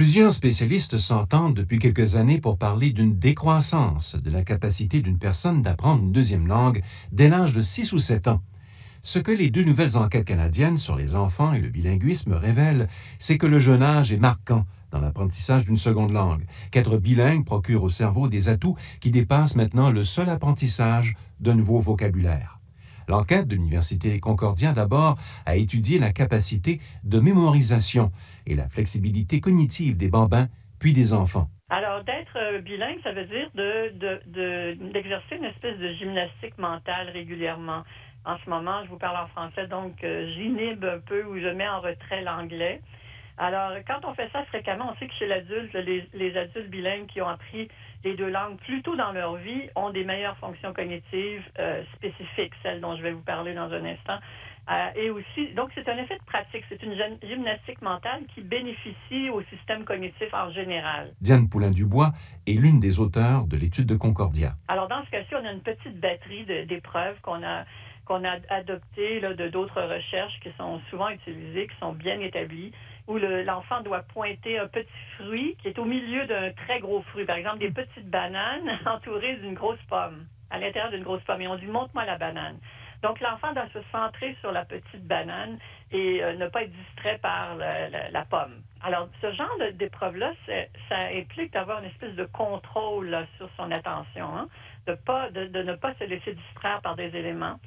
Plusieurs 0.00 0.32
spécialistes 0.32 0.96
s'entendent 0.96 1.52
depuis 1.52 1.78
quelques 1.78 2.16
années 2.16 2.40
pour 2.40 2.56
parler 2.56 2.90
d'une 2.90 3.18
décroissance 3.18 4.16
de 4.16 4.30
la 4.30 4.42
capacité 4.42 5.02
d'une 5.02 5.18
personne 5.18 5.60
d'apprendre 5.60 6.02
une 6.02 6.10
deuxième 6.10 6.48
langue 6.48 6.82
dès 7.12 7.28
l'âge 7.28 7.52
de 7.52 7.60
6 7.60 7.92
ou 7.92 7.98
7 7.98 8.28
ans. 8.28 8.40
Ce 9.02 9.18
que 9.18 9.30
les 9.30 9.50
deux 9.50 9.62
nouvelles 9.62 9.98
enquêtes 9.98 10.24
canadiennes 10.24 10.78
sur 10.78 10.96
les 10.96 11.16
enfants 11.16 11.52
et 11.52 11.60
le 11.60 11.68
bilinguisme 11.68 12.32
révèlent, 12.32 12.88
c'est 13.18 13.36
que 13.36 13.46
le 13.46 13.58
jeune 13.58 13.82
âge 13.82 14.10
est 14.10 14.16
marquant 14.16 14.64
dans 14.90 15.00
l'apprentissage 15.00 15.66
d'une 15.66 15.76
seconde 15.76 16.12
langue, 16.12 16.46
qu'être 16.70 16.96
bilingue 16.96 17.44
procure 17.44 17.82
au 17.82 17.90
cerveau 17.90 18.26
des 18.26 18.48
atouts 18.48 18.76
qui 19.00 19.10
dépassent 19.10 19.54
maintenant 19.54 19.90
le 19.90 20.04
seul 20.04 20.30
apprentissage 20.30 21.14
d'un 21.40 21.56
nouveau 21.56 21.78
vocabulaire. 21.78 22.59
L'enquête 23.10 23.48
de 23.48 23.56
l'Université 23.56 24.20
Concordia 24.20 24.72
d'abord 24.72 25.16
a 25.44 25.56
étudié 25.56 25.98
la 25.98 26.12
capacité 26.12 26.78
de 27.02 27.18
mémorisation 27.18 28.12
et 28.46 28.54
la 28.54 28.68
flexibilité 28.68 29.40
cognitive 29.40 29.96
des 29.96 30.08
bambins 30.08 30.46
puis 30.78 30.92
des 30.92 31.12
enfants. 31.12 31.48
Alors, 31.70 32.04
d'être 32.04 32.36
euh, 32.36 32.60
bilingue, 32.60 33.00
ça 33.02 33.10
veut 33.10 33.24
dire 33.24 33.50
d'exercer 33.56 35.34
de, 35.34 35.38
une 35.38 35.44
espèce 35.44 35.76
de 35.78 35.88
gymnastique 35.94 36.56
mentale 36.56 37.10
régulièrement. 37.10 37.82
En 38.24 38.36
ce 38.44 38.48
moment, 38.48 38.84
je 38.84 38.90
vous 38.90 38.98
parle 38.98 39.24
en 39.24 39.26
français, 39.26 39.66
donc 39.66 40.04
euh, 40.04 40.28
j'inhibe 40.28 40.84
un 40.84 41.00
peu 41.00 41.24
ou 41.24 41.40
je 41.40 41.48
mets 41.48 41.68
en 41.68 41.80
retrait 41.80 42.22
l'anglais. 42.22 42.80
Alors, 43.38 43.72
quand 43.88 44.06
on 44.08 44.14
fait 44.14 44.28
ça 44.32 44.44
fréquemment, 44.44 44.92
on 44.92 44.98
sait 44.98 45.08
que 45.08 45.14
chez 45.14 45.26
l'adulte, 45.26 45.74
les, 45.74 46.36
adultes 46.36 46.70
bilingues 46.70 47.06
qui 47.06 47.22
ont 47.22 47.28
appris 47.28 47.68
les 48.04 48.14
deux 48.14 48.30
langues 48.30 48.56
plus 48.58 48.82
tôt 48.82 48.96
dans 48.96 49.12
leur 49.12 49.36
vie 49.36 49.68
ont 49.76 49.90
des 49.90 50.04
meilleures 50.04 50.36
fonctions 50.38 50.72
cognitives 50.72 51.42
euh, 51.58 51.82
spécifiques, 51.96 52.52
celles 52.62 52.80
dont 52.80 52.96
je 52.96 53.02
vais 53.02 53.12
vous 53.12 53.22
parler 53.22 53.54
dans 53.54 53.70
un 53.72 53.84
instant. 53.84 54.18
Euh, 54.70 54.88
et 54.94 55.10
aussi, 55.10 55.52
donc 55.56 55.70
c'est 55.74 55.88
un 55.88 55.96
effet 55.96 56.16
de 56.16 56.24
pratique, 56.24 56.64
c'est 56.68 56.82
une 56.82 56.94
gymnastique 57.22 57.82
mentale 57.82 58.22
qui 58.34 58.42
bénéficie 58.42 59.30
au 59.32 59.42
système 59.44 59.84
cognitif 59.84 60.32
en 60.32 60.50
général. 60.52 61.12
Diane 61.20 61.48
Poulain-Dubois 61.48 62.12
est 62.46 62.52
l'une 62.52 62.78
des 62.78 63.00
auteurs 63.00 63.46
de 63.46 63.56
l'étude 63.56 63.86
de 63.86 63.96
Concordia. 63.96 64.52
Alors 64.68 64.86
dans 64.86 65.04
ce 65.04 65.10
cas-ci, 65.10 65.34
on 65.34 65.44
a 65.44 65.52
une 65.52 65.62
petite 65.62 65.98
batterie 65.98 66.44
d'épreuves 66.66 67.20
qu'on 67.22 67.42
a 67.42 67.64
qu'on 68.04 68.24
a 68.24 68.38
adoptées 68.48 69.20
de 69.20 69.48
d'autres 69.48 69.82
recherches 69.82 70.38
qui 70.42 70.50
sont 70.58 70.80
souvent 70.90 71.10
utilisées, 71.10 71.68
qui 71.68 71.76
sont 71.78 71.92
bien 71.92 72.18
établies 72.18 72.72
où 73.06 73.16
l'enfant 73.18 73.80
doit 73.80 74.02
pointer 74.02 74.58
un 74.58 74.66
petit 74.66 74.88
fruit 75.16 75.56
qui 75.60 75.68
est 75.68 75.78
au 75.78 75.84
milieu 75.84 76.26
d'un 76.26 76.52
très 76.52 76.80
gros 76.80 77.02
fruit, 77.02 77.24
par 77.24 77.36
exemple 77.36 77.58
des 77.58 77.70
petites 77.70 78.08
bananes 78.08 78.78
entourées 78.86 79.36
d'une 79.36 79.54
grosse 79.54 79.82
pomme, 79.88 80.26
à 80.50 80.58
l'intérieur 80.58 80.90
d'une 80.90 81.02
grosse 81.02 81.22
pomme. 81.22 81.40
Et 81.40 81.48
on 81.48 81.56
dit 81.56 81.66
montre-moi 81.66 82.04
la 82.04 82.18
banane. 82.18 82.58
Donc 83.02 83.20
l'enfant 83.20 83.52
doit 83.54 83.68
se 83.72 83.78
centrer 83.90 84.36
sur 84.40 84.52
la 84.52 84.64
petite 84.64 85.06
banane 85.06 85.58
et 85.90 86.22
euh, 86.22 86.34
ne 86.36 86.46
pas 86.48 86.62
être 86.62 86.72
distrait 86.72 87.18
par 87.18 87.56
la, 87.56 88.24
pomme. 88.26 88.62
Alors 88.82 89.08
ce 89.20 89.32
genre 89.32 89.56
d'épreuve-là, 89.74 90.32
ça 90.88 90.98
implique 91.14 91.52
d'avoir 91.52 91.78
une 91.78 91.86
espèce 91.86 92.14
de 92.14 92.26
contrôle 92.26 93.26
sur 93.38 93.48
son 93.56 93.70
attention, 93.70 94.26
hein, 94.36 94.48
de, 94.86 95.62
ne 95.62 95.74
pas 95.74 95.94
se 95.94 96.04
laisser 96.04 96.34
distraire 96.34 96.80
par 96.82 96.94
des 96.96 97.14
éléments 97.16 97.58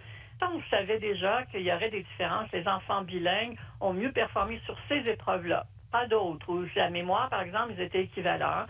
on 0.42 0.62
savait 0.70 1.00
déjà 1.00 1.44
qu'il 1.46 1.62
y 1.62 1.72
aurait 1.72 1.90
des 1.90 2.04
différences. 2.04 2.52
Les 2.52 2.68
enfants 2.68 3.02
bilingues 3.02 3.58
ont 3.82 3.94
mieux 3.94 4.12
performé 4.12 4.60
sur 4.66 4.78
ces 4.88 5.08
épreuves-là, 5.10 5.66
pas 5.92 6.08
d'autres. 6.08 6.50
Où 6.50 6.66
la 6.76 6.90
mémoire, 6.90 7.30
par 7.30 7.42
exemple, 7.42 7.74
ils 7.78 7.82
étaient 7.82 8.04
équivalents. 8.04 8.66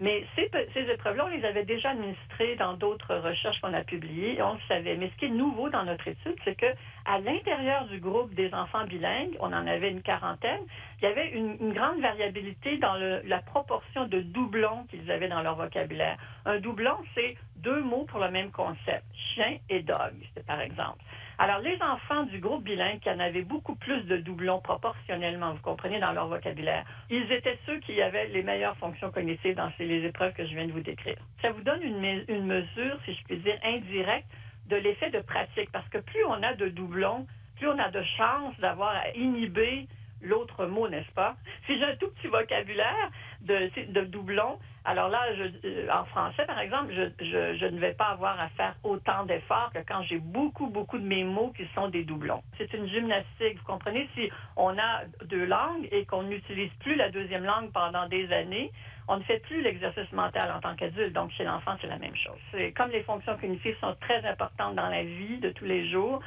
Mais 0.00 0.24
ces, 0.34 0.50
épreuves-là, 0.90 1.26
on 1.26 1.28
les 1.28 1.44
avait 1.44 1.64
déjà 1.64 1.90
administrées 1.90 2.56
dans 2.56 2.74
d'autres 2.74 3.14
recherches 3.14 3.60
qu'on 3.60 3.72
a 3.72 3.84
publiées 3.84 4.42
on 4.42 4.54
le 4.54 4.60
savait. 4.66 4.96
Mais 4.96 5.08
ce 5.10 5.16
qui 5.16 5.26
est 5.26 5.28
nouveau 5.28 5.68
dans 5.68 5.84
notre 5.84 6.08
étude, 6.08 6.34
c'est 6.44 6.56
que 6.56 6.66
à 7.04 7.20
l'intérieur 7.20 7.84
du 7.86 8.00
groupe 8.00 8.34
des 8.34 8.52
enfants 8.52 8.84
bilingues, 8.84 9.36
on 9.38 9.52
en 9.52 9.66
avait 9.66 9.90
une 9.90 10.02
quarantaine, 10.02 10.62
il 11.00 11.04
y 11.04 11.06
avait 11.06 11.30
une, 11.30 11.72
grande 11.72 12.00
variabilité 12.00 12.78
dans 12.78 12.94
la 12.94 13.38
proportion 13.42 14.06
de 14.08 14.20
doublons 14.22 14.86
qu'ils 14.90 15.08
avaient 15.08 15.28
dans 15.28 15.42
leur 15.42 15.54
vocabulaire. 15.54 16.16
Un 16.46 16.58
doublon, 16.58 16.96
c'est 17.14 17.36
deux 17.62 17.82
mots 17.82 18.04
pour 18.04 18.20
le 18.20 18.30
même 18.30 18.50
concept, 18.50 19.04
chien 19.34 19.58
et 19.68 19.82
dog, 19.82 20.14
par 20.46 20.60
exemple. 20.60 21.02
Alors, 21.38 21.60
les 21.60 21.80
enfants 21.82 22.24
du 22.24 22.38
groupe 22.38 22.62
bilingue 22.62 23.00
qui 23.00 23.10
en 23.10 23.18
avaient 23.18 23.42
beaucoup 23.42 23.74
plus 23.74 24.02
de 24.02 24.18
doublons 24.18 24.60
proportionnellement, 24.60 25.54
vous 25.54 25.62
comprenez, 25.62 25.98
dans 25.98 26.12
leur 26.12 26.28
vocabulaire, 26.28 26.84
ils 27.10 27.30
étaient 27.32 27.58
ceux 27.66 27.78
qui 27.80 28.00
avaient 28.00 28.28
les 28.28 28.42
meilleures 28.42 28.76
fonctions 28.76 29.10
cognitives 29.10 29.56
dans 29.56 29.72
ces, 29.76 29.86
les 29.86 30.04
épreuves 30.06 30.34
que 30.34 30.44
je 30.44 30.54
viens 30.54 30.66
de 30.66 30.72
vous 30.72 30.80
décrire. 30.80 31.16
Ça 31.40 31.50
vous 31.50 31.62
donne 31.62 31.82
une, 31.82 32.24
une 32.28 32.46
mesure, 32.46 32.98
si 33.04 33.14
je 33.14 33.24
puis 33.24 33.38
dire, 33.38 33.58
indirecte 33.64 34.28
de 34.68 34.76
l'effet 34.76 35.10
de 35.10 35.20
pratique, 35.20 35.70
parce 35.72 35.88
que 35.88 35.98
plus 35.98 36.24
on 36.26 36.42
a 36.42 36.54
de 36.54 36.68
doublons, 36.68 37.26
plus 37.56 37.68
on 37.68 37.78
a 37.78 37.90
de 37.90 38.02
chances 38.16 38.58
d'avoir 38.60 38.94
à 38.94 39.08
inhiber 39.16 39.86
l'autre 40.20 40.66
mot, 40.66 40.88
n'est-ce 40.88 41.10
pas? 41.12 41.34
Si 41.66 41.78
j'ai 41.78 41.84
un 41.84 41.96
tout 41.96 42.08
petit 42.10 42.28
vocabulaire 42.28 43.10
de, 43.40 43.70
de 43.90 44.04
doublons, 44.04 44.58
alors 44.84 45.08
là, 45.08 45.26
euh, 45.38 45.88
en 45.92 46.04
français, 46.06 46.44
par 46.44 46.58
exemple, 46.58 46.92
je, 46.92 47.66
ne 47.66 47.78
vais 47.78 47.92
pas 47.92 48.08
avoir 48.08 48.40
à 48.40 48.48
faire 48.50 48.74
autant 48.82 49.24
d'efforts 49.24 49.70
que 49.72 49.78
quand 49.86 50.02
j'ai 50.02 50.18
beaucoup, 50.18 50.66
beaucoup 50.66 50.98
de 50.98 51.04
mes 51.04 51.22
mots 51.22 51.52
qui 51.56 51.64
sont 51.74 51.88
des 51.88 52.02
doublons. 52.02 52.42
C'est 52.58 52.72
une 52.72 52.88
gymnastique, 52.88 53.58
vous 53.58 53.64
comprenez? 53.64 54.08
Si 54.14 54.28
on 54.56 54.76
a 54.76 55.02
deux 55.26 55.44
langues 55.44 55.88
et 55.92 56.04
qu'on 56.04 56.24
n'utilise 56.24 56.72
plus 56.80 56.96
la 56.96 57.10
deuxième 57.10 57.44
langue 57.44 57.70
pendant 57.72 58.08
des 58.08 58.32
années, 58.32 58.72
on 59.06 59.18
ne 59.18 59.22
fait 59.22 59.38
plus 59.40 59.62
l'exercice 59.62 60.10
mental 60.12 60.50
en 60.50 60.60
tant 60.60 60.74
qu'adulte. 60.74 61.12
Donc, 61.12 61.30
chez 61.32 61.44
l'enfant, 61.44 61.76
c'est 61.80 61.86
la 61.88 61.98
même 61.98 62.16
chose. 62.16 62.38
C'est 62.50 62.72
comme 62.72 62.90
les 62.90 63.02
fonctions 63.04 63.36
cognitives 63.36 63.76
sont 63.80 63.94
très 64.00 64.24
importantes 64.26 64.74
dans 64.74 64.88
la 64.88 65.04
vie 65.04 65.38
de 65.38 65.50
tous 65.50 65.64
les 65.64 65.88
jours, 65.90 66.20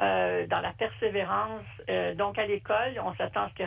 euh, 0.00 0.46
dans 0.46 0.60
la 0.60 0.72
persévérance. 0.72 1.64
Euh, 1.90 2.14
donc, 2.14 2.38
à 2.38 2.46
l'école, 2.46 2.98
on 3.04 3.14
s'attend 3.14 3.42
à 3.42 3.48
ce 3.50 3.54
que, 3.54 3.64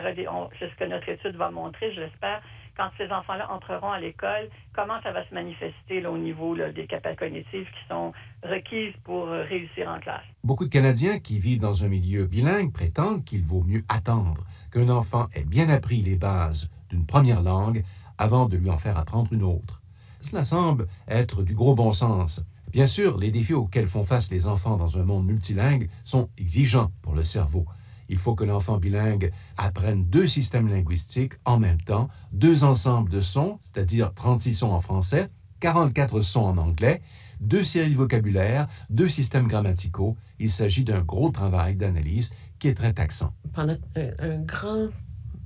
c'est 0.58 0.70
ce 0.70 0.74
que 0.74 0.84
notre 0.84 1.08
étude 1.08 1.36
va 1.36 1.50
montrer, 1.50 1.92
je 1.92 2.00
l'espère, 2.00 2.42
quand 2.76 2.90
ces 2.98 3.10
enfants-là 3.10 3.50
entreront 3.50 3.92
à 3.92 4.00
l'école, 4.00 4.48
comment 4.74 5.00
ça 5.02 5.12
va 5.12 5.26
se 5.28 5.34
manifester 5.34 6.04
au 6.06 6.18
niveau 6.18 6.56
des 6.56 6.86
capacités 6.86 7.16
cognitives 7.16 7.66
qui 7.66 7.88
sont 7.88 8.12
requises 8.42 8.94
pour 9.04 9.28
euh, 9.28 9.44
réussir 9.44 9.88
en 9.88 10.00
classe? 10.00 10.24
Beaucoup 10.42 10.64
de 10.64 10.70
Canadiens 10.70 11.18
qui 11.18 11.38
vivent 11.38 11.60
dans 11.60 11.84
un 11.84 11.88
milieu 11.88 12.26
bilingue 12.26 12.72
prétendent 12.72 13.24
qu'il 13.24 13.42
vaut 13.42 13.62
mieux 13.62 13.84
attendre 13.88 14.44
qu'un 14.72 14.88
enfant 14.88 15.28
ait 15.34 15.44
bien 15.44 15.68
appris 15.68 16.02
les 16.02 16.16
bases 16.16 16.70
d'une 16.90 17.06
première 17.06 17.42
langue 17.42 17.82
avant 18.18 18.46
de 18.46 18.56
lui 18.56 18.70
en 18.70 18.78
faire 18.78 18.98
apprendre 18.98 19.32
une 19.32 19.42
autre. 19.42 19.82
Cela 20.22 20.44
semble 20.44 20.86
être 21.08 21.42
du 21.42 21.54
gros 21.54 21.74
bon 21.74 21.92
sens. 21.92 22.42
Bien 22.72 22.86
sûr, 22.86 23.18
les 23.18 23.30
défis 23.30 23.54
auxquels 23.54 23.86
font 23.86 24.04
face 24.04 24.30
les 24.30 24.48
enfants 24.48 24.76
dans 24.76 24.98
un 24.98 25.04
monde 25.04 25.26
multilingue 25.26 25.88
sont 26.04 26.28
exigeants 26.38 26.90
pour 27.02 27.14
le 27.14 27.22
cerveau. 27.22 27.66
Il 28.08 28.18
faut 28.18 28.34
que 28.34 28.44
l'enfant 28.44 28.78
bilingue 28.78 29.32
apprenne 29.56 30.04
deux 30.04 30.26
systèmes 30.26 30.68
linguistiques 30.68 31.34
en 31.44 31.58
même 31.58 31.80
temps, 31.80 32.08
deux 32.32 32.64
ensembles 32.64 33.10
de 33.10 33.20
sons, 33.20 33.58
c'est-à-dire 33.62 34.12
36 34.14 34.54
sons 34.54 34.70
en 34.70 34.80
français, 34.80 35.28
44 35.60 36.20
sons 36.20 36.42
en 36.42 36.58
anglais, 36.58 37.00
deux 37.40 37.64
séries 37.64 37.90
de 37.90 37.96
vocabulaire, 37.96 38.66
deux 38.90 39.08
systèmes 39.08 39.46
grammaticaux. 39.46 40.16
Il 40.38 40.50
s'agit 40.50 40.84
d'un 40.84 41.00
gros 41.00 41.30
travail 41.30 41.76
d'analyse 41.76 42.30
qui 42.58 42.68
est 42.68 42.74
très 42.74 42.92
taxant. 42.92 43.32
Pendant 43.52 43.76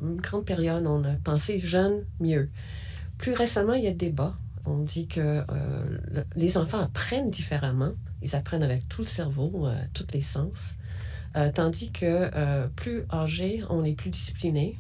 une 0.01 0.17
grande 0.17 0.45
période, 0.45 0.87
on 0.87 1.05
a 1.05 1.15
pensé 1.17 1.59
jeune, 1.59 2.05
mieux. 2.21 2.49
Plus 3.19 3.33
récemment, 3.33 3.75
il 3.75 3.85
y 3.85 3.89
a 3.89 3.91
des 3.91 4.09
débats. 4.09 4.35
On 4.65 4.79
dit 4.79 5.09
que 5.09 5.45
euh, 5.51 6.25
les 6.37 6.59
enfants 6.59 6.81
apprennent 6.81 7.31
différemment. 7.31 7.93
Ils 8.23 8.37
apprennent 8.37 8.63
avec 8.63 8.89
tout 8.89 9.03
le 9.03 9.07
cerveau, 9.07 9.67
euh, 9.67 9.75
tous 9.95 10.07
les 10.13 10.21
sens. 10.21 10.77
Euh, 11.37 11.51
tandis 11.53 11.93
que 11.93 12.31
euh, 12.35 12.69
plus 12.75 13.05
âgé, 13.11 13.63
on 13.71 13.85
est 13.85 13.95
plus 13.95 14.11
discipliné 14.11 14.79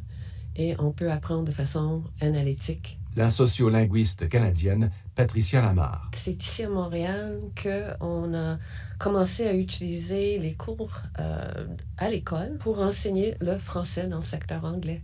et 0.56 0.75
on 0.78 0.91
peut 0.91 1.10
apprendre 1.10 1.44
de 1.44 1.53
façon 1.53 2.03
analytique. 2.20 2.98
La 3.16 3.31
sociolinguiste 3.31 4.28
canadienne 4.28 4.91
Patricia 5.14 5.60
Lamar. 5.60 6.10
C'est 6.14 6.42
ici 6.42 6.64
à 6.64 6.69
Montréal 6.69 7.41
qu'on 7.60 8.34
a 8.34 8.58
commencé 8.98 9.47
à 9.47 9.54
utiliser 9.54 10.38
les 10.38 10.54
cours 10.54 11.03
euh, 11.19 11.66
à 11.97 12.10
l'école 12.10 12.56
pour 12.58 12.81
enseigner 12.81 13.37
le 13.41 13.58
français 13.58 14.06
dans 14.06 14.19
le 14.19 14.22
secteur 14.22 14.64
anglais. 14.64 15.03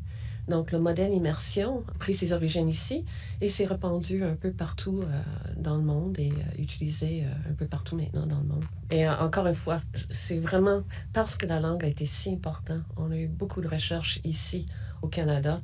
Donc, 0.48 0.72
le 0.72 0.78
modèle 0.78 1.12
immersion 1.12 1.84
a 1.88 1.98
pris 1.98 2.14
ses 2.14 2.32
origines 2.32 2.68
ici 2.68 3.04
et 3.40 3.48
s'est 3.48 3.64
répandu 3.64 4.22
un 4.24 4.34
peu 4.34 4.52
partout 4.52 5.02
euh, 5.02 5.20
dans 5.56 5.76
le 5.76 5.82
monde 5.82 6.18
et 6.18 6.30
euh, 6.30 6.62
utilisé 6.62 7.24
euh, 7.24 7.50
un 7.50 7.54
peu 7.54 7.66
partout 7.66 7.96
maintenant 7.96 8.26
dans 8.26 8.38
le 8.38 8.46
monde. 8.46 8.64
Et 8.90 9.08
encore 9.08 9.46
une 9.46 9.54
fois, 9.54 9.80
c'est 10.10 10.38
vraiment 10.38 10.82
parce 11.12 11.36
que 11.36 11.46
la 11.46 11.60
langue 11.60 11.84
a 11.84 11.88
été 11.88 12.04
si 12.06 12.30
importante. 12.30 12.82
On 12.96 13.10
a 13.10 13.16
eu 13.16 13.26
beaucoup 13.26 13.60
de 13.60 13.68
recherches 13.68 14.20
ici 14.24 14.66
au 15.02 15.08
Canada 15.08 15.60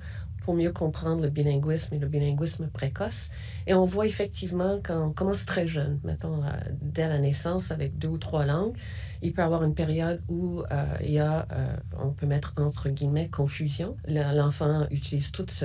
pour 0.50 0.56
mieux 0.56 0.72
comprendre 0.72 1.22
le 1.22 1.30
bilinguisme 1.30 1.94
et 1.94 2.00
le 2.00 2.08
bilinguisme 2.08 2.66
précoce. 2.66 3.30
Et 3.68 3.74
on 3.74 3.84
voit 3.84 4.06
effectivement 4.06 4.80
quand 4.82 5.00
on 5.00 5.12
commence 5.12 5.46
très 5.46 5.68
jeune, 5.68 6.00
mettons 6.02 6.42
dès 6.82 7.06
la 7.06 7.20
naissance 7.20 7.70
avec 7.70 7.96
deux 7.98 8.08
ou 8.08 8.18
trois 8.18 8.44
langues, 8.44 8.76
il 9.22 9.32
peut 9.32 9.42
y 9.42 9.44
avoir 9.44 9.62
une 9.62 9.76
période 9.76 10.20
où 10.28 10.62
euh, 10.62 10.96
il 11.02 11.12
y 11.12 11.20
a, 11.20 11.46
euh, 11.52 11.76
on 12.00 12.10
peut 12.10 12.26
mettre 12.26 12.54
entre 12.56 12.88
guillemets, 12.88 13.28
confusion. 13.28 13.96
L'enfant 14.08 14.88
utilise 14.90 15.30
toutes, 15.30 15.62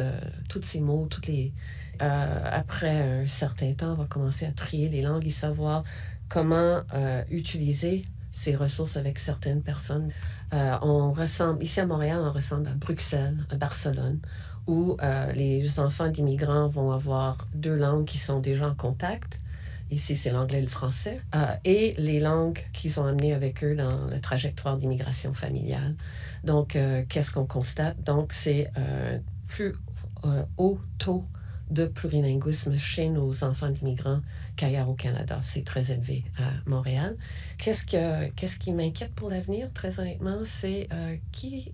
tous 0.49 0.61
ces 0.61 0.81
mots, 0.81 1.07
toutes 1.09 1.25
les... 1.25 1.51
Euh, 2.03 2.49
après 2.51 3.23
un 3.23 3.25
certain 3.25 3.73
temps, 3.73 3.93
on 3.93 3.95
va 3.95 4.05
commencer 4.05 4.45
à 4.45 4.51
trier 4.51 4.87
les 4.87 5.01
langues 5.01 5.25
et 5.25 5.31
savoir 5.31 5.81
comment 6.29 6.83
utiliser 7.31 8.05
ces 8.31 8.55
ressources 8.55 8.97
avec 8.97 9.17
certaines 9.17 9.63
personnes. 9.63 10.11
on 10.51 11.11
ressemble, 11.11 11.63
ici 11.63 11.79
à 11.79 11.87
Montréal, 11.87 12.19
on 12.21 12.31
ressemble 12.31 12.67
à 12.67 12.75
Bruxelles, 12.75 13.47
à 13.49 13.55
Barcelone, 13.55 14.19
où 14.67 14.97
euh, 15.01 15.31
les 15.33 15.79
enfants 15.79 16.07
d'immigrants 16.07 16.67
vont 16.67 16.91
avoir 16.91 17.47
deux 17.53 17.75
langues 17.75 18.05
qui 18.05 18.17
sont 18.17 18.39
déjà 18.39 18.69
en 18.69 18.75
contact. 18.75 19.41
Ici, 19.91 20.15
c'est 20.15 20.31
l'anglais 20.31 20.59
et 20.59 20.63
le 20.63 20.67
français. 20.67 21.21
Euh, 21.35 21.45
et 21.63 21.93
les 21.97 22.19
langues 22.19 22.59
qu'ils 22.73 22.99
ont 22.99 23.05
amenées 23.05 23.33
avec 23.33 23.63
eux 23.63 23.75
dans 23.75 24.07
la 24.07 24.19
trajectoire 24.19 24.77
d'immigration 24.77 25.33
familiale. 25.33 25.95
Donc, 26.43 26.75
euh, 26.75 27.03
qu'est-ce 27.07 27.31
qu'on 27.31 27.45
constate? 27.45 28.01
Donc, 28.03 28.33
c'est 28.33 28.69
un 28.75 29.19
plus 29.47 29.75
haut 30.57 30.79
taux 30.97 31.23
de 31.69 31.85
plurilinguisme 31.85 32.75
chez 32.77 33.09
nos 33.09 33.43
enfants 33.43 33.69
d'immigrants 33.69 34.21
qu'ailleurs 34.55 34.89
au 34.89 34.95
Canada. 34.95 35.39
C'est 35.43 35.63
très 35.63 35.91
élevé 35.91 36.23
à 36.39 36.49
Montréal. 36.67 37.15
Qu'est-ce, 37.59 37.85
que, 37.85 38.29
qu'est-ce 38.29 38.57
qui 38.57 38.71
m'inquiète 38.71 39.13
pour 39.13 39.29
l'avenir, 39.29 39.71
très 39.71 39.99
honnêtement, 39.99 40.39
c'est 40.45 40.89
qui 41.31 41.73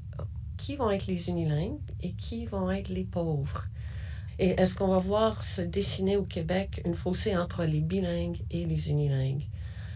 qui 0.61 0.75
vont 0.75 0.91
être 0.91 1.07
les 1.07 1.27
unilingues 1.27 1.79
et 2.03 2.11
qui 2.11 2.45
vont 2.45 2.69
être 2.69 2.89
les 2.89 3.03
pauvres. 3.03 3.65
Et 4.37 4.49
est-ce 4.61 4.75
qu'on 4.75 4.89
va 4.89 4.99
voir 4.99 5.41
se 5.41 5.61
dessiner 5.61 6.17
au 6.17 6.23
Québec 6.23 6.81
une 6.85 6.93
fossé 6.93 7.35
entre 7.35 7.63
les 7.63 7.81
bilingues 7.81 8.37
et 8.51 8.63
les 8.63 8.89
unilingues? 8.89 9.47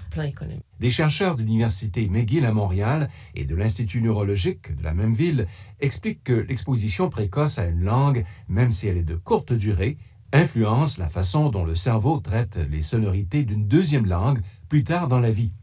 Plan 0.09 0.23
économique. 0.23 0.63
Des 0.79 0.89
chercheurs 0.89 1.35
de 1.35 1.43
l'Université 1.43 2.09
McGill 2.09 2.45
à 2.45 2.51
Montréal 2.51 3.09
et 3.35 3.45
de 3.45 3.55
l'Institut 3.55 4.01
neurologique 4.01 4.75
de 4.75 4.83
la 4.83 4.95
même 4.95 5.13
ville 5.13 5.45
expliquent 5.81 6.23
que 6.23 6.33
l'exposition 6.33 7.09
précoce 7.09 7.59
à 7.59 7.67
une 7.67 7.83
langue, 7.83 8.25
même 8.47 8.71
si 8.71 8.87
elle 8.87 8.97
est 8.97 9.03
de 9.03 9.15
courte 9.15 9.53
durée, 9.53 9.97
influence 10.33 10.97
la 10.97 11.09
façon 11.09 11.49
dont 11.49 11.63
le 11.63 11.75
cerveau 11.75 12.19
traite 12.19 12.57
les 12.71 12.81
sonorités 12.81 13.43
d'une 13.43 13.67
deuxième 13.67 14.07
langue 14.07 14.41
plus 14.67 14.83
tard 14.83 15.07
dans 15.07 15.19
la 15.19 15.31
vie. 15.31 15.53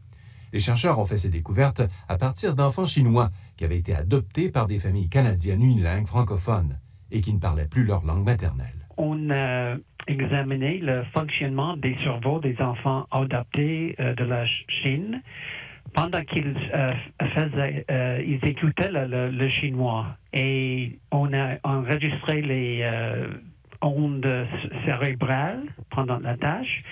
Les 0.53 0.59
chercheurs 0.59 0.99
ont 0.99 1.05
fait 1.05 1.17
ces 1.17 1.29
découvertes 1.29 1.81
à 2.07 2.15
partir 2.15 2.53
d'enfants 2.53 2.85
chinois 2.85 3.31
qui 3.57 3.65
avaient 3.65 3.79
été 3.79 3.95
adoptés 3.95 4.51
par 4.51 4.67
des 4.67 4.77
familles 4.77 5.09
canadiennes 5.09 5.63
unilingues 5.63 6.05
francophones 6.05 6.77
et 7.11 7.21
qui 7.21 7.33
ne 7.33 7.39
parlaient 7.39 7.67
plus 7.67 7.83
leur 7.83 8.05
langue 8.05 8.23
maternelle. 8.23 8.87
On 8.97 9.31
a 9.31 9.75
examiné 10.07 10.77
le 10.77 11.05
fonctionnement 11.11 11.75
des 11.75 11.97
cerveaux 12.03 12.39
des 12.39 12.55
enfants 12.59 13.07
adoptés 13.09 13.95
euh, 13.99 14.13
de 14.13 14.25
la 14.25 14.45
Chine 14.45 15.23
pendant 15.95 16.21
qu'ils 16.21 16.55
euh, 16.75 16.91
euh, 17.89 18.23
ils 18.23 18.47
écoutaient 18.47 18.91
le, 18.91 19.49
chinois 19.49 20.05
et 20.33 20.99
on 21.11 21.33
a 21.33 21.57
enregistré 21.63 22.41
les 22.41 22.87
ondes 23.81 24.47
cérébrales 24.85 25.63
pendant 25.89 26.19
la 26.19 26.37
tâche 26.37 26.83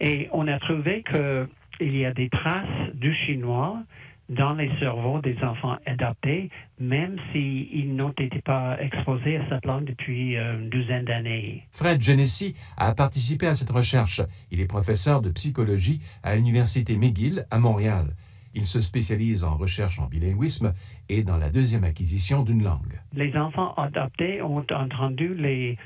et 0.00 0.28
on 0.32 0.46
a 0.48 0.58
trouvé 0.58 1.02
que 1.02 1.48
il 1.82 1.96
y 1.96 2.04
a 2.04 2.12
des 2.12 2.28
traces 2.28 2.94
du 2.94 3.14
chinois 3.14 3.82
dans 4.28 4.54
les 4.54 4.70
cerveaux 4.78 5.20
des 5.20 5.36
enfants 5.42 5.76
adoptés, 5.84 6.48
même 6.80 7.16
s'ils 7.32 7.94
n'ont 7.94 8.14
été 8.18 8.40
pas 8.40 8.80
exposés 8.80 9.36
à 9.36 9.48
cette 9.48 9.66
langue 9.66 9.84
depuis 9.84 10.36
euh, 10.36 10.58
une 10.58 10.70
douzaine 10.70 11.04
d'années. 11.04 11.66
Fred 11.70 12.00
Genessi 12.00 12.54
a 12.76 12.94
participé 12.94 13.46
à 13.46 13.54
cette 13.54 13.70
recherche. 13.70 14.22
Il 14.50 14.60
est 14.60 14.66
professeur 14.66 15.20
de 15.20 15.30
psychologie 15.30 16.00
à 16.22 16.34
l'Université 16.36 16.96
McGill 16.96 17.44
à 17.50 17.58
Montréal. 17.58 18.06
Il 18.54 18.66
se 18.66 18.80
spécialise 18.80 19.44
en 19.44 19.56
recherche 19.56 19.98
en 19.98 20.06
bilinguisme 20.06 20.72
et 21.08 21.22
dans 21.22 21.38
la 21.38 21.50
deuxième 21.50 21.84
acquisition 21.84 22.42
d'une 22.42 22.62
langue. 22.62 23.00
Les 23.14 23.34
enfants 23.36 23.74
adoptés 23.74 24.42
ont 24.42 24.64
entendu 24.70 25.34
les, 25.34 25.78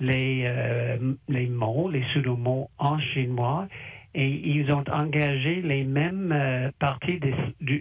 les, 0.00 0.42
euh, 0.44 1.14
les 1.28 1.46
mots, 1.46 1.88
les 1.90 2.00
pseudo-mots 2.00 2.70
en 2.78 2.98
chinois 2.98 3.68
et 4.14 4.28
ils 4.28 4.72
ont 4.72 4.84
engagé 4.90 5.62
les 5.62 5.84
mêmes 5.84 6.32
euh, 6.32 6.70
parties 6.78 7.20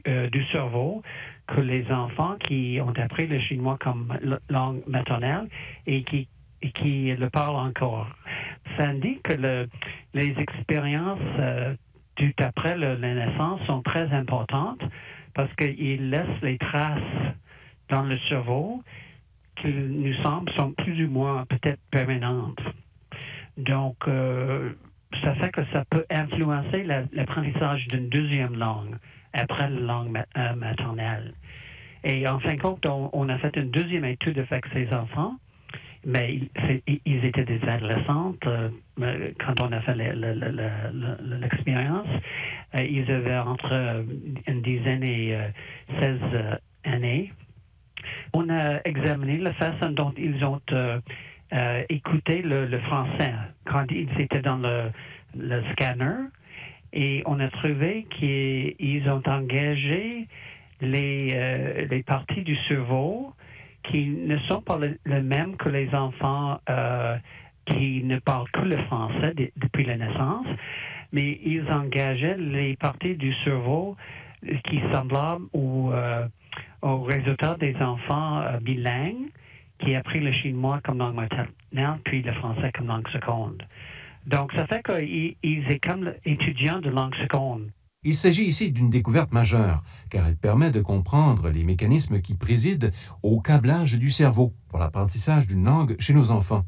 euh, 0.07 0.29
du, 0.29 0.45
cerveau 0.51 1.01
que 1.47 1.61
les 1.61 1.89
enfants 1.91 2.35
qui 2.39 2.79
ont 2.81 2.93
appris 2.97 3.27
le 3.27 3.39
chinois 3.39 3.77
comme 3.79 4.13
langue 4.49 4.81
maternelle 4.87 5.47
et 5.85 6.03
qui, 6.03 6.27
qui 6.73 7.15
le 7.15 7.29
parlent 7.29 7.55
encore. 7.55 8.09
Ça 8.77 8.89
indique 8.89 9.23
que 9.23 9.33
le, 9.33 9.69
les 10.13 10.35
expériences 10.37 11.19
euh, 11.39 11.75
tout 12.15 12.33
après 12.39 12.77
la 12.77 12.95
naissance 12.97 13.61
sont 13.65 13.81
très 13.81 14.11
importantes 14.11 14.81
parce 15.33 15.53
qu'ils 15.55 16.09
laissent 16.09 16.41
les 16.41 16.57
traces 16.57 16.99
dans 17.89 18.03
le 18.03 18.17
cerveau 18.27 18.83
qui 19.61 19.69
nous 19.69 20.13
semblent 20.23 20.51
sont 20.53 20.71
plus 20.73 21.05
ou 21.05 21.09
moins 21.09 21.45
peut-être 21.45 21.79
permanentes. 21.89 22.59
Donc, 23.57 24.07
ça 25.23 25.35
fait 25.35 25.51
que 25.51 25.61
ça 25.71 25.85
peut 25.89 26.05
influencer 26.09 26.83
l'apprentissage 27.13 27.87
d'une 27.87 28.09
deuxième 28.09 28.57
langue 28.57 28.95
après 29.33 29.69
la 29.69 29.79
langue 29.79 30.21
euh, 30.37 30.55
maternelle. 30.55 31.33
Et 32.03 32.27
en 32.27 32.39
fin 32.39 32.55
de 32.55 32.61
compte, 32.61 32.85
on, 32.85 33.29
a 33.29 33.37
fait 33.39 33.55
une 33.55 33.71
deuxième 33.71 34.05
étude 34.05 34.37
avec 34.39 34.65
ces 34.73 34.87
enfants, 34.93 35.35
mais 36.05 36.39
ils, 37.05 37.25
étaient 37.25 37.43
des 37.43 37.59
adolescentes 37.67 38.45
euh, 38.47 38.69
quand 39.39 39.61
on 39.61 39.71
a 39.71 39.81
fait 39.81 39.95
l'expérience. 39.95 42.07
Euh, 42.77 42.83
ils 42.83 43.11
avaient 43.11 43.37
entre 43.37 44.05
une 44.47 44.61
dizaine 44.61 45.03
et 45.03 45.37
16 46.01 46.19
années. 46.85 47.33
On 48.33 48.49
a 48.49 48.79
examiné 48.85 49.37
la 49.37 49.53
façon 49.53 49.89
dont 49.89 50.13
ils 50.17 50.43
ont 50.45 50.61
euh, 51.53 51.83
écouter 51.87 52.41
le, 52.41 52.67
français. 52.79 53.33
Quand 53.63 53.85
ils 53.89 54.09
étaient 54.19 54.41
dans 54.41 54.57
le, 54.57 54.91
scanner 55.71 56.27
et 56.91 57.23
on 57.25 57.39
a 57.39 57.47
trouvé 57.49 58.05
qu'ils 58.09 59.09
ont 59.09 59.21
engagé 59.25 60.27
les, 60.81 61.29
euh, 61.33 61.85
les 61.89 62.03
parties 62.03 62.41
du 62.41 62.57
cerveau 62.67 63.33
qui 63.83 64.07
ne 64.07 64.37
sont 64.39 64.61
pas 64.61 64.77
les 65.05 65.21
mêmes 65.21 65.55
que 65.55 65.69
les 65.69 65.93
enfants 65.95 66.59
euh, 66.69 67.15
qui 67.65 68.03
ne 68.03 68.19
parlent 68.19 68.49
que 68.51 68.61
le 68.61 68.77
français 68.83 69.33
depuis 69.55 69.85
la 69.85 69.95
naissance, 69.95 70.47
mais 71.13 71.39
ils 71.45 71.65
engageaient 71.71 72.37
les 72.37 72.75
parties 72.75 73.15
du 73.15 73.33
cerveau 73.45 73.95
qui 74.65 74.81
semblaient 74.91 75.39
au, 75.53 75.93
au 76.81 77.01
résultat 77.03 77.55
des 77.55 77.75
enfants 77.77 78.43
bilingues 78.61 79.29
qui 79.79 79.95
a 79.95 80.03
pris 80.03 80.19
le 80.19 80.31
chinois 80.31 80.79
comme 80.83 80.97
langue 80.99 81.15
maternelle, 81.15 81.99
puis 82.03 82.21
le 82.21 82.33
français 82.33 82.71
comme 82.75 82.87
langue 82.87 83.07
seconde. 83.09 83.63
Donc, 84.25 84.51
ça 84.53 84.67
fait 84.67 84.83
qu'ils 84.83 85.63
sont 85.69 85.77
comme 85.81 86.13
étudiants 86.25 86.79
de 86.79 86.89
langue 86.89 87.15
seconde. 87.15 87.71
Il 88.03 88.15
s'agit 88.15 88.43
ici 88.43 88.71
d'une 88.71 88.89
découverte 88.89 89.33
majeure, 89.33 89.83
car 90.09 90.27
elle 90.27 90.37
permet 90.37 90.71
de 90.71 90.81
comprendre 90.81 91.49
les 91.49 91.63
mécanismes 91.63 92.21
qui 92.21 92.35
président 92.35 92.89
au 93.23 93.41
câblage 93.41 93.97
du 93.97 94.11
cerveau 94.11 94.53
pour 94.69 94.79
l'apprentissage 94.79 95.47
d'une 95.47 95.65
langue 95.65 95.95
chez 95.99 96.13
nos 96.13 96.31
enfants. 96.31 96.63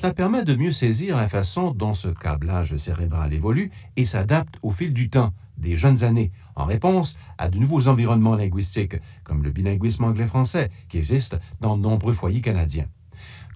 Cela 0.00 0.14
permet 0.14 0.44
de 0.44 0.54
mieux 0.54 0.70
saisir 0.70 1.16
la 1.16 1.26
façon 1.26 1.72
dont 1.72 1.92
ce 1.92 2.06
câblage 2.06 2.76
cérébral 2.76 3.34
évolue 3.34 3.72
et 3.96 4.04
s'adapte 4.04 4.54
au 4.62 4.70
fil 4.70 4.94
du 4.94 5.10
temps, 5.10 5.32
des 5.56 5.74
jeunes 5.74 6.04
années, 6.04 6.30
en 6.54 6.66
réponse 6.66 7.18
à 7.36 7.48
de 7.48 7.58
nouveaux 7.58 7.88
environnements 7.88 8.36
linguistiques, 8.36 8.94
comme 9.24 9.42
le 9.42 9.50
bilinguisme 9.50 10.04
anglais-français, 10.04 10.70
qui 10.88 10.98
existe 10.98 11.36
dans 11.60 11.76
de 11.76 11.82
nombreux 11.82 12.12
foyers 12.12 12.40
canadiens. 12.40 12.86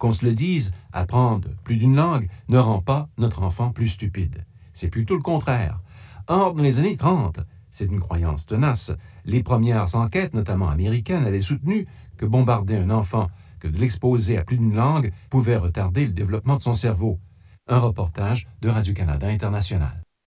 Qu'on 0.00 0.10
se 0.10 0.26
le 0.26 0.32
dise, 0.32 0.72
apprendre 0.92 1.48
plus 1.62 1.76
d'une 1.76 1.94
langue 1.94 2.26
ne 2.48 2.58
rend 2.58 2.80
pas 2.80 3.08
notre 3.18 3.44
enfant 3.44 3.70
plus 3.70 3.90
stupide. 3.90 4.44
C'est 4.72 4.88
plutôt 4.88 5.14
le 5.14 5.22
contraire. 5.22 5.78
Or, 6.26 6.54
dans 6.54 6.64
les 6.64 6.80
années 6.80 6.96
30, 6.96 7.38
c'est 7.70 7.86
une 7.86 8.00
croyance 8.00 8.46
tenace, 8.46 8.92
les 9.24 9.44
premières 9.44 9.94
enquêtes, 9.94 10.34
notamment 10.34 10.70
américaines, 10.70 11.24
avaient 11.24 11.40
soutenu 11.40 11.86
que 12.16 12.26
bombarder 12.26 12.78
un 12.78 12.90
enfant, 12.90 13.28
que 13.62 13.68
de 13.68 13.78
l'exposer 13.78 14.36
à 14.36 14.44
plus 14.44 14.58
d'une 14.58 14.74
langue, 14.74 15.12
pouvait 15.30 15.56
retarder 15.56 16.04
le 16.04 16.12
développement 16.12 16.56
de 16.56 16.60
son 16.60 16.74
cerveau. 16.74 17.20
Un 17.68 17.78
reportage 17.78 18.48
de 18.60 18.68
Radio-Canada 18.68 19.28
International. 19.28 20.01